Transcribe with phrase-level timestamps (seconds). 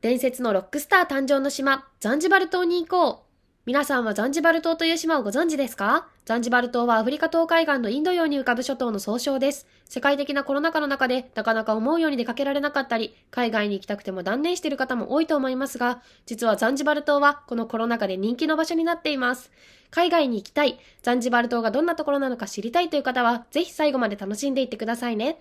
[0.00, 3.24] 伝説のロックスター誕生の島、ザンジバル島に行こう。
[3.66, 6.08] 皆さんはザンジバル島という島をご存知ですか？
[6.24, 9.66] ザンジバル島はアフリカ島海岸のインド洋に浮かぶ諸島の総称です。
[9.84, 19.50] 世界的なコロナ禍の中でなかなか思うように出かけられなかったり、海外に行きたくても断念している方も多いと思いますが、実はザンジバル島はこのコロナ禍で人気の場所になっています。
[19.90, 25.38] 海外に行きたい、ザンジバル島がどんなところなのか知りたいという方は、ぜひ最後まで楽しんでいってくださいね。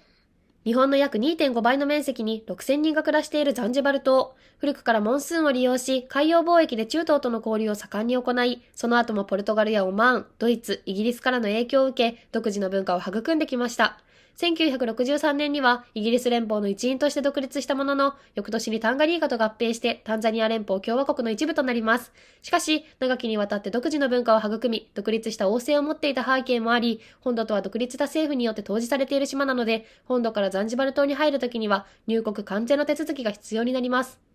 [0.66, 4.36] 日本の約2.5倍の面積に6000人が暮らしているザンジバル島。
[4.58, 14.00] 古くからモンスーンを利用し、海洋貿易で中東との交流を盛んに行い、その後もポルトガルやオマーン、ドイツ、イギリスからの影響を受け、独自の文化を育んできました。
[14.38, 22.14] 1963年にはイギリス連邦の一員として独立したものの、翌年にタンガニーカと合併してタンザニア連邦共和国の一部となります。
[22.42, 34.29] しかし、長きにわたって独自の文化を育み、独立した王政を持っていた背景もあり、本土とは独立した政府によって統治されている島なので、本土からザンジバル島に入るときには入国完全の手続きが必要になります。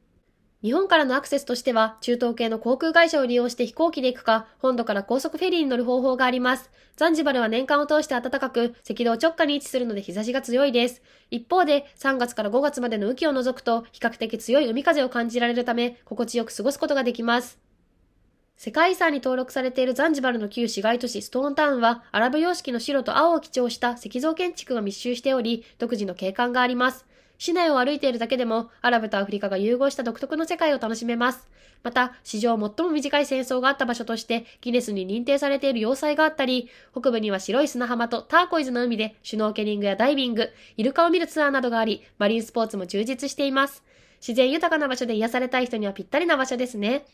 [0.64, 6.70] 日本からのアクセスとしては、中東系の航空会社を利用して飛行機で行くか、本土から高速フェリーに乗る方法があります。
[6.96, 11.02] ザンジバルは年間を通して暖かく、赤道直下に位置するので日差しが強いです。
[11.30, 17.58] 一方で、3月から5月までの雨季を除くと、比較的強い海風を感じられるため、心地よく過ごすことができます。
[18.56, 27.04] 世界遺産に登録されているザンジバルの旧市街都市ストーンタウンは、アラブ様式の白と青を基調した石造建築が密集しており、独自の景観があります。
[27.44, 31.46] 市内を歩いているだけでも、アラブとアフリカが融合した独特の世界を楽しめます。
[31.82, 43.84] また、史上最も短い戦争があった場所として、ギネスに認定されている要塞があったり、北部には白い砂浜とターコイズの海で、シュノーケリングやダイビング、イルカを見るツアーなどがあり、マリンスポーツも充実しています。
[44.26, 47.04] 自然豊かな場所で癒されたい人にはぴったりな場所ですね。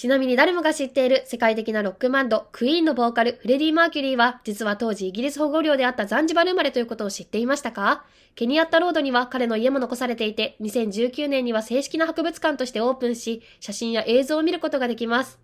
[0.00, 8.06] ちなみに誰もが知っている世界的なロックバンド、クイーンのボーカル、フレディ・マーキュリーは、実は当時イギリス保護領であったザンジバル生まれということを知っていましたか？
[8.34, 15.38] ケニアッタロードには彼の家も残されていて、2019年には正式な博物館としてオープンし、写真や映像を見ることができます。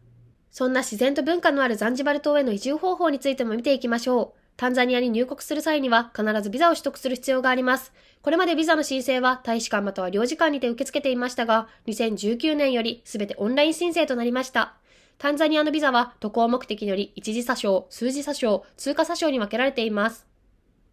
[0.50, 4.45] そんな自然と文化のあるザンジバル島への移住方法についても見ていきましょう。
[4.56, 7.92] タンザニアに入国する際には必ずビザを取得する必要があります。
[8.22, 14.74] これまでビザの申請は大使館または領事館にて受け付けていましたが、2019年より全てオンライン申請となりました。
[15.18, 20.25] タンザニアのビザは渡航目的により一時詐称、数字詐称、通過詐称に分けられています。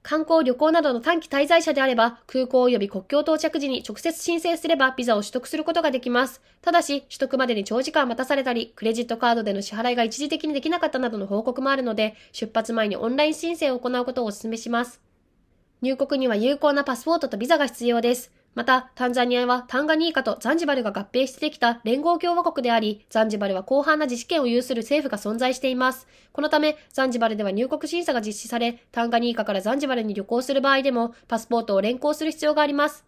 [0.04, 6.42] 観光旅行などの短期滞在者であれば、空港及び国境到着時に直接申請すればビザを取得することができます。
[6.62, 15.02] ただし、取得までに長時間待たされたり、クレジットカードでの支払いが一時的にできなかったなどの報告もあるので、出発前にオンライン申請を行うことをお勧めします。
[15.82, 18.32] 入国には有効なパスポートとビザが必要です。
[18.56, 26.08] また、タンザニアはタンガニーカとザンジバルが合併してできた連合共和国であり、ザンジバルは広範な自治権を有する政府が存在しています。
[26.32, 33.06] このため、ザンジバルでは入国審査が実施され、タンガニーカからザンジバルに旅行する場合でも、パスポートを連行する必要があります。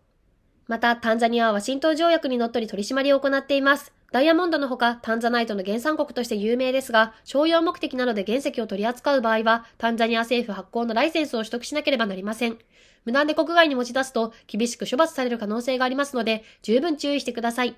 [0.68, 3.95] また、タンザニアはワシントン条約にのっとり取り締まりを行っています。
[4.16, 12.58] ダイヤモンドのほか、タンザナイトの原産国として有名ですが、商用目的などで原石を取り扱う場合は、タンザニア政府発行のライセンスを取得しなければなりません。
[13.04, 17.76] 無断で国外に持ち出すと、厳しく処罰される可能性がありますので、十分注意してください。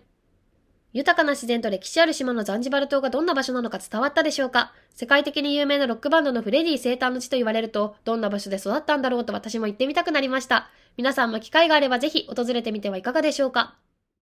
[0.94, 4.74] 豊かな自然と歴史ある島のザンジバル島がどんな場所なのか伝わったでしょうか？
[4.94, 10.70] 世界的に有名なロックバンドのフレディ生誕の地と言われると、どんな場所で育ったんだろうと私も行ってみたくなりました。
[10.98, 13.76] 皆さんも機会があればぜひ訪れてみてはいかがでしょうか？